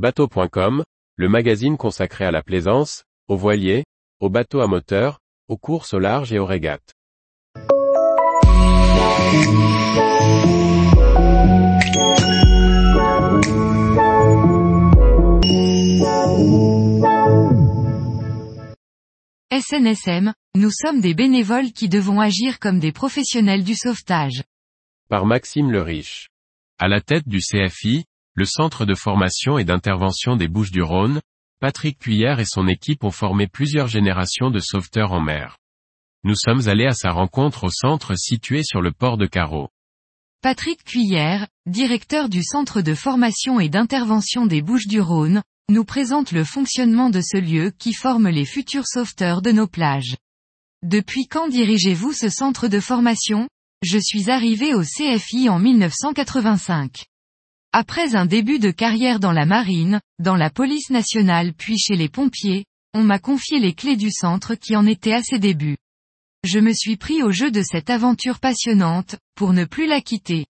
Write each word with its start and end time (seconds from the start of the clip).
Bateau.com, 0.00 0.82
le 1.16 1.28
magazine 1.28 1.76
consacré 1.76 2.24
à 2.24 2.30
la 2.30 2.42
plaisance, 2.42 3.04
aux 3.28 3.36
voiliers, 3.36 3.84
aux 4.18 4.30
bateaux 4.30 4.60
à 4.60 4.66
moteur, 4.66 5.18
aux 5.46 5.58
courses 5.58 5.92
au 5.92 5.98
large 5.98 6.32
et 6.32 6.38
aux 6.38 6.46
régates. 6.46 6.94
SNSM, 19.52 20.32
nous 20.54 20.70
sommes 20.70 21.02
des 21.02 21.12
bénévoles 21.12 21.72
qui 21.72 21.90
devons 21.90 22.20
agir 22.20 22.58
comme 22.58 22.80
des 22.80 22.92
professionnels 22.92 23.64
du 23.64 23.74
sauvetage. 23.74 24.44
Par 25.10 25.26
Maxime 25.26 25.70
le 25.70 25.82
Riche. 25.82 26.30
À 26.78 26.88
la 26.88 27.02
tête 27.02 27.28
du 27.28 27.40
CFI, 27.40 28.06
le 28.34 28.44
Centre 28.44 28.84
de 28.84 28.94
formation 28.94 29.58
et 29.58 29.64
d'intervention 29.64 30.36
des 30.36 30.48
Bouches-du-Rhône, 30.48 31.20
Patrick 31.60 31.98
Cuillère 31.98 32.40
et 32.40 32.46
son 32.46 32.68
équipe 32.68 33.04
ont 33.04 33.10
formé 33.10 33.46
plusieurs 33.46 33.88
générations 33.88 34.50
de 34.50 34.60
sauveteurs 34.60 35.12
en 35.12 35.20
mer. 35.20 35.58
Nous 36.24 36.36
sommes 36.36 36.68
allés 36.68 36.86
à 36.86 36.94
sa 36.94 37.10
rencontre 37.10 37.64
au 37.64 37.70
centre 37.70 38.14
situé 38.14 38.62
sur 38.62 38.80
le 38.80 38.92
port 38.92 39.16
de 39.16 39.26
Carreau. 39.26 39.68
Patrick 40.42 40.84
Cuillère, 40.84 41.48
directeur 41.66 42.28
du 42.28 42.42
Centre 42.42 42.80
de 42.80 42.94
formation 42.94 43.60
et 43.60 43.68
d'intervention 43.68 44.46
des 44.46 44.62
Bouches-du-Rhône, 44.62 45.42
nous 45.68 45.84
présente 45.84 46.32
le 46.32 46.44
fonctionnement 46.44 47.10
de 47.10 47.20
ce 47.20 47.36
lieu 47.36 47.70
qui 47.78 47.92
forme 47.92 48.28
les 48.28 48.46
futurs 48.46 48.86
sauveteurs 48.86 49.42
de 49.42 49.52
nos 49.52 49.66
plages. 49.66 50.16
Depuis 50.82 51.26
quand 51.26 51.48
dirigez-vous 51.48 52.12
ce 52.12 52.30
centre 52.30 52.68
de 52.68 52.80
formation? 52.80 53.48
Je 53.82 53.98
suis 53.98 54.30
arrivé 54.30 54.74
au 54.74 54.82
CFI 54.82 55.50
en 55.50 55.58
1985. 55.58 57.06
Après 57.72 58.16
un 58.16 58.26
début 58.26 58.58
de 58.58 58.72
carrière 58.72 59.20
dans 59.20 59.30
la 59.30 59.46
marine, 59.46 60.00
dans 60.18 60.34
la 60.34 60.50
police 60.50 60.90
nationale 60.90 61.52
puis 61.52 61.78
chez 61.78 61.94
les 61.94 62.08
pompiers, 62.08 62.64
on 62.94 63.04
m'a 63.04 63.20
confié 63.20 63.60
les 63.60 63.74
clés 63.74 63.96
du 63.96 64.10
centre 64.10 64.56
qui 64.56 64.74
en 64.74 64.86
était 64.86 65.12
à 65.12 65.22
ses 65.22 65.38
débuts. 65.38 65.76
Je 66.42 66.58
me 66.58 66.72
suis 66.72 66.96
pris 66.96 67.22
au 67.22 67.30
jeu 67.30 67.52
de 67.52 67.62
cette 67.62 67.88
aventure 67.88 68.40
passionnante, 68.40 69.16
pour 69.36 69.52
ne 69.52 69.64
plus 69.64 69.86
la 69.86 70.00
quitter. 70.00 70.46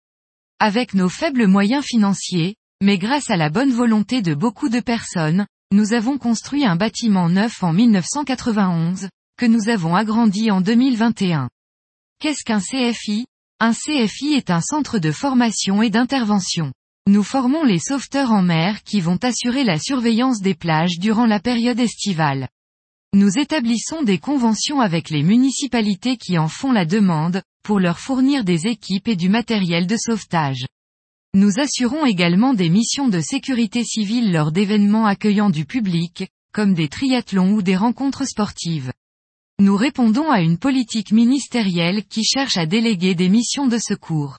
Avec 0.59 0.93
nos 0.93 1.09
faibles 1.09 1.47
moyens 1.47 1.83
financiers, 1.83 2.55
mais 2.83 2.99
grâce 2.99 3.31
à 3.31 3.37
la 3.37 3.49
bonne 3.49 3.71
volonté 3.71 4.21
de 4.21 4.35
beaucoup 4.35 4.69
de 4.69 4.79
personnes, 4.79 5.47
nous 5.71 5.93
avons 5.93 6.19
construit 6.19 6.65
un 6.65 6.75
bâtiment 6.75 7.29
neuf 7.29 7.63
en 7.63 7.73
1991, 7.73 9.09
que 9.39 9.47
nous 9.47 9.69
avons 9.69 9.95
agrandi 9.95 10.51
en 10.51 10.61
2021. 10.61 11.49
Qu'est-ce 12.19 12.43
qu'un 12.43 12.59
CFI 12.59 13.25
Un 13.59 13.73
CFI 13.73 14.33
est 14.33 14.51
un 14.51 14.61
centre 14.61 14.99
de 14.99 15.11
formation 15.11 15.81
et 15.81 15.89
d'intervention. 15.89 16.73
Nous 17.07 17.23
formons 17.23 17.63
les 17.63 17.79
sauveteurs 17.79 18.33
en 18.33 18.41
mer 18.41 18.83
qui 18.83 18.99
vont 18.99 19.17
assurer 19.23 19.63
la 19.63 19.79
surveillance 19.79 20.41
des 20.41 20.55
plages 20.55 20.99
durant 20.99 21.25
la 21.25 21.39
période 21.39 21.79
estivale. 21.79 22.49
Nous 23.13 23.39
établissons 23.39 24.03
des 24.03 24.17
conventions 24.17 24.81
avec 24.81 25.09
les 25.09 25.23
municipalités 25.23 26.17
qui 26.17 26.37
en 26.37 26.49
font 26.49 26.73
la 26.73 26.83
demande, 26.83 27.43
pour 27.63 27.79
leur 27.79 27.97
fournir 27.97 28.43
des 28.43 28.67
équipes 28.67 29.07
et 29.07 29.15
du 29.15 29.29
matériel 29.29 29.87
de 29.87 29.95
sauvetage. 29.95 30.65
Nous 31.33 31.59
assurons 31.59 32.05
également 32.05 32.53
des 32.53 32.69
missions 32.69 33.07
de 33.07 33.21
sécurité 33.21 33.85
civile 33.85 34.33
lors 34.33 34.51
d'événements 34.51 35.05
accueillant 35.05 35.49
du 35.49 35.63
public, 35.63 36.27
comme 36.51 36.73
des 36.73 36.89
triathlons 36.89 37.53
ou 37.53 37.61
des 37.61 37.77
rencontres 37.77 38.27
sportives. 38.27 38.91
Nous 39.59 39.77
répondons 39.77 40.29
à 40.29 40.41
une 40.41 40.57
politique 40.57 41.13
ministérielle 41.13 42.03
qui 42.03 42.25
cherche 42.25 42.57
à 42.57 42.65
déléguer 42.65 43.15
des 43.15 43.29
missions 43.29 43.67
de 43.67 43.77
secours. 43.77 44.37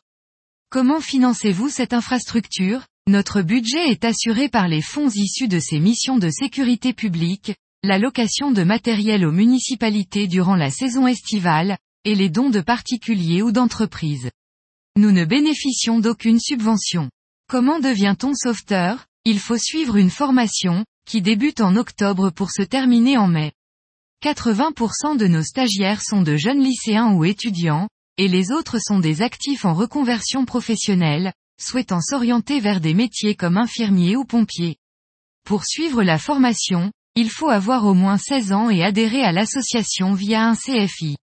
Comment 0.71 1.01
financez-vous 1.01 1.71
cette 1.71 1.95
infrastructure? 1.95 2.85
Notre 3.09 3.41
budget 3.41 3.89
est 3.91 4.05
assuré 4.05 4.51
par 4.51 4.69
les 4.69 4.83
fonds 4.83 5.09
issus 5.09 5.49
de 5.49 5.59
ces 5.61 5.81
missions 5.81 6.19
de 6.19 6.29
sécurité 6.29 6.93
publique, 6.93 7.55
la 7.83 7.99
location 7.99 8.51
de 8.51 8.63
matériel 8.65 9.25
aux 9.25 9.33
municipalités 9.33 10.27
durant 10.27 10.57
la 10.57 10.71
saison 10.71 11.07
estivale, 11.07 11.79
et 12.05 12.15
les 12.15 12.29
dons 12.29 12.51
de 12.51 12.61
particuliers 12.61 13.41
ou 13.41 13.51
d'entreprises. 13.51 14.31
Nous 14.99 15.11
ne 15.11 15.25
bénéficions 15.25 16.01
d'aucune 16.01 16.39
subvention. 16.39 17.09
Comment 17.49 17.81
devient-on 17.81 18.35
sauveteur? 18.35 19.07
Il 19.25 19.39
faut 19.39 19.57
suivre 19.57 19.97
une 19.97 20.11
formation, 20.11 20.85
qui 21.07 21.23
débute 21.23 21.63
en 21.63 21.77
octobre 21.77 22.29
pour 22.29 22.51
se 22.51 22.63
terminer 22.63 23.17
en 23.17 23.27
mai. 23.27 23.53
80% 24.23 25.17
de 25.17 25.29
nos 25.29 25.43
stagiaires 25.43 26.03
sont 26.03 26.21
de 26.21 26.37
jeunes 26.37 26.63
lycéens 26.63 27.13
ou 27.15 27.25
étudiants, 27.25 27.89
et 28.19 28.29
les 28.29 28.51
autres 28.51 28.79
sont 28.79 28.99
des 28.99 29.23
actifs 29.23 29.65
en 29.65 29.73
reconversion 29.73 30.45
professionnelle, 30.45 31.33
souhaitant 31.61 32.01
s'orienter 32.01 32.61
vers 32.61 32.81
des 32.81 32.95
métiers 32.95 33.35
comme 33.35 33.57
infirmier 33.57 34.17
ou 34.17 34.25
pompier. 34.25 34.77
Pour 35.45 35.65
suivre 35.65 36.03
la 36.03 36.19
formation, 36.19 36.93
il 37.15 37.31
faut 37.31 37.49
avoir 37.49 37.87
au 37.87 37.95
moins 37.95 38.19
16 38.19 38.53
ans 38.53 38.71
et 38.71 38.85
adhérer 38.85 39.23
à 39.23 39.33
l'association 39.33 40.13
via 40.13 40.45
un 40.45 40.55
CFI. 40.55 41.17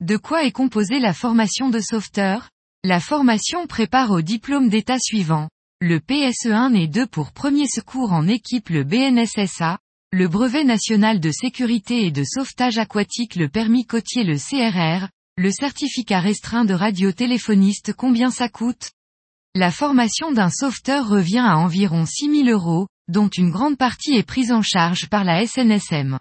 De 0.00 0.16
quoi 0.16 0.44
est 0.44 0.52
composée 0.52 1.00
la 1.00 1.14
formation 1.14 1.70
de 1.70 1.80
sauveteur 1.80 2.50
la 2.86 3.00
formation 3.00 3.66
prépare 3.66 4.10
au 4.10 4.20
diplôme 4.20 4.68
d'état 4.68 4.98
suivant. 4.98 5.48
Le 5.80 6.00
PSE1 6.00 6.76
et 6.76 6.86
2 6.86 7.06
pour 7.06 7.32
premier 7.32 7.66
secours 7.66 8.12
en 8.12 8.28
équipe 8.28 8.68
le 8.68 8.84
BNSSA, 8.84 9.78
le 10.12 10.28
brevet 10.28 10.64
national 10.64 11.18
de 11.18 11.30
sécurité 11.30 12.04
et 12.04 12.10
de 12.10 12.24
sauvetage 12.24 12.76
aquatique 12.76 13.36
le 13.36 13.48
permis 13.48 13.86
côtier 13.86 14.22
le 14.22 14.36
CRR, 14.36 15.08
le 15.36 15.50
certificat 15.50 16.20
restreint 16.20 16.64
de 16.64 16.74
radiotéléphoniste 16.74 17.92
combien 17.92 18.30
ça 18.30 18.48
coûte? 18.48 18.92
La 19.56 19.72
formation 19.72 20.30
d'un 20.30 20.48
sauveteur 20.48 21.08
revient 21.08 21.44
à 21.44 21.58
environ 21.58 22.06
6 22.06 22.44
000 22.44 22.48
euros, 22.48 22.86
dont 23.08 23.28
une 23.28 23.50
grande 23.50 23.76
partie 23.76 24.14
est 24.14 24.22
prise 24.22 24.52
en 24.52 24.62
charge 24.62 25.08
par 25.08 25.24
la 25.24 25.44
SNSM. 25.44 26.20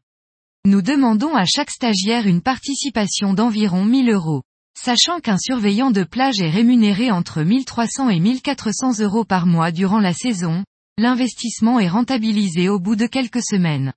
Nous 0.65 0.81
demandons 0.81 1.35
à 1.35 1.45
chaque 1.45 1.69
stagiaire 1.69 2.25
une 2.25 2.41
participation 2.41 3.33
d'environ 3.33 3.85
1000 3.85 4.09
euros. 4.09 4.41
Sachant 4.75 5.19
qu'un 5.19 5.37
surveillant 5.37 5.91
de 5.91 6.03
plage 6.03 6.39
est 6.39 6.49
rémunéré 6.49 7.11
entre 7.11 7.43
1300 7.43 8.09
et 8.09 8.19
1400 8.19 8.99
euros 9.01 9.25
par 9.25 9.45
mois 9.45 9.71
durant 9.71 9.99
la 9.99 10.13
saison, 10.13 10.63
l'investissement 10.97 11.79
est 11.79 11.89
rentabilisé 11.89 12.67
au 12.67 12.79
bout 12.79 12.95
de 12.95 13.05
quelques 13.05 13.43
semaines. 13.43 13.93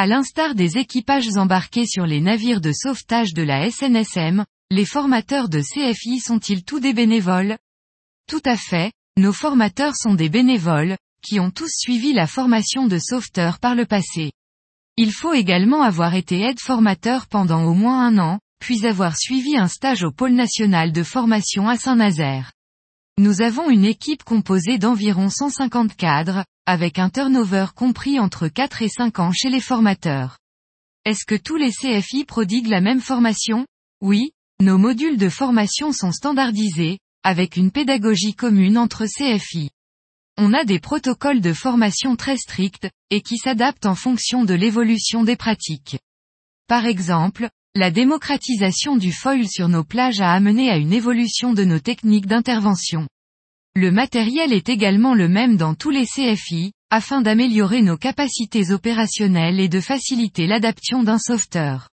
À 0.00 0.06
l'instar 0.06 0.54
des 0.54 0.78
équipages 0.78 1.26
embarqués 1.36 1.84
sur 1.84 2.06
les 2.06 2.20
navires 2.20 2.60
de 2.60 2.70
sauvetage 2.70 3.34
de 3.34 3.42
la 3.42 3.68
SNSM, 3.68 4.44
les 4.70 4.84
formateurs 4.84 5.48
de 5.48 5.60
CFI 5.60 6.20
sont-ils 6.20 6.62
tous 6.62 6.78
des 6.78 6.92
bénévoles? 6.92 7.58
Tout 8.28 8.42
à 8.44 8.56
fait, 8.56 8.92
nos 9.16 9.32
formateurs 9.32 9.96
sont 9.96 10.14
des 10.14 10.28
bénévoles, 10.28 10.96
qui 11.20 11.40
ont 11.40 11.50
tous 11.50 11.72
suivi 11.76 12.12
la 12.12 12.28
formation 12.28 12.86
de 12.86 12.96
sauveteur 13.00 13.58
par 13.58 13.74
le 13.74 13.86
passé. 13.86 14.30
Il 14.96 15.10
faut 15.10 15.34
également 15.34 15.82
avoir 15.82 16.14
été 16.14 16.42
aide-formateur 16.42 17.26
pendant 17.26 17.64
au 17.64 17.74
moins 17.74 18.06
un 18.06 18.18
an, 18.18 18.38
puis 18.60 18.86
avoir 18.86 19.16
suivi 19.16 19.56
un 19.56 19.66
stage 19.66 20.04
au 20.04 20.12
pôle 20.12 20.34
national 20.34 20.92
de 20.92 21.02
formation 21.02 21.68
à 21.68 21.76
Saint-Nazaire. 21.76 22.52
Nous 23.18 23.42
avons 23.42 23.68
une 23.68 23.84
équipe 23.84 24.22
composée 24.22 24.78
d'environ 24.78 25.28
150 25.28 25.96
cadres, 25.96 26.44
avec 26.66 27.00
un 27.00 27.10
turnover 27.10 27.66
compris 27.74 28.20
entre 28.20 28.46
4 28.46 28.82
et 28.82 28.88
5 28.88 29.18
ans 29.18 29.32
chez 29.32 29.50
les 29.50 29.60
formateurs. 29.60 30.38
Est-ce 31.04 31.24
que 31.26 31.34
tous 31.34 31.56
les 31.56 31.72
CFI 31.72 32.24
prodiguent 32.24 32.68
la 32.68 32.80
même 32.80 33.00
formation? 33.00 33.66
Oui, 34.00 34.30
nos 34.60 34.78
modules 34.78 35.16
de 35.16 35.28
formation 35.28 35.90
sont 35.90 36.12
standardisés, 36.12 37.00
avec 37.24 37.56
une 37.56 37.72
pédagogie 37.72 38.34
commune 38.34 38.78
entre 38.78 39.06
CFI. 39.06 39.70
On 40.36 40.54
a 40.54 40.62
des 40.62 40.78
protocoles 40.78 41.40
de 41.40 41.52
formation 41.52 42.14
très 42.14 42.36
stricts, 42.36 42.88
et 43.10 43.20
qui 43.20 43.36
s'adaptent 43.36 43.86
en 43.86 43.96
fonction 43.96 44.44
de 44.44 44.54
l'évolution 44.54 45.24
des 45.24 45.34
pratiques. 45.34 45.98
Par 46.68 46.86
exemple, 46.86 47.50
la 47.74 47.90
démocratisation 47.90 48.96
du 48.96 49.12
foil 49.12 49.46
sur 49.46 49.68
nos 49.68 49.84
plages 49.84 50.20
a 50.20 50.32
amené 50.32 50.70
à 50.70 50.76
une 50.76 50.92
évolution 50.92 51.52
de 51.52 51.64
nos 51.64 51.78
techniques 51.78 52.26
d'intervention. 52.26 53.06
Le 53.76 53.92
matériel 53.92 54.52
est 54.52 54.68
également 54.68 55.14
le 55.14 55.28
même 55.28 55.56
dans 55.56 55.74
tous 55.74 55.90
les 55.90 56.06
CFI, 56.06 56.72
afin 56.90 57.20
d'améliorer 57.20 57.82
nos 57.82 57.96
capacités 57.96 58.72
opérationnelles 58.72 59.60
et 59.60 59.68
de 59.68 59.80
faciliter 59.80 60.46
l'adaptation 60.46 61.02
d'un 61.02 61.18
sauveteur. 61.18 61.88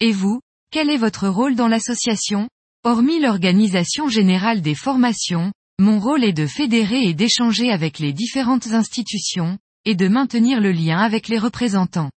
Et 0.00 0.12
vous, 0.12 0.40
quel 0.72 0.90
est 0.90 0.96
votre 0.96 1.28
rôle 1.28 1.54
dans 1.54 1.68
l'association? 1.68 2.48
Hormis 2.82 3.20
l'organisation 3.20 4.08
générale 4.08 4.62
des 4.62 4.74
formations, 4.74 5.52
mon 5.78 6.00
rôle 6.00 6.24
est 6.24 6.32
de 6.32 6.46
fédérer 6.46 7.04
et 7.04 7.14
d'échanger 7.14 7.70
avec 7.70 7.98
les 7.98 8.12
différentes 8.12 8.68
institutions, 8.68 9.58
et 9.84 9.94
de 9.94 10.08
maintenir 10.08 10.60
le 10.60 10.72
lien 10.72 10.98
avec 10.98 11.28
les 11.28 11.38
représentants. 11.38 12.10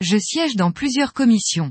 Je 0.00 0.18
siège 0.18 0.56
dans 0.56 0.72
plusieurs 0.72 1.12
commissions. 1.12 1.70